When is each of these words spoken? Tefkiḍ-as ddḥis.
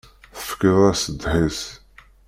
Tefkiḍ-as 0.37 1.03
ddḥis. 1.13 1.61